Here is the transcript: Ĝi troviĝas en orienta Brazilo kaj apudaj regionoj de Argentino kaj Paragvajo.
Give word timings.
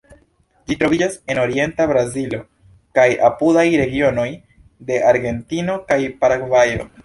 Ĝi 0.69 0.77
troviĝas 0.83 1.17
en 1.33 1.41
orienta 1.41 1.87
Brazilo 1.91 2.41
kaj 3.01 3.07
apudaj 3.29 3.67
regionoj 3.85 4.29
de 4.91 5.01
Argentino 5.15 5.81
kaj 5.93 6.03
Paragvajo. 6.25 6.95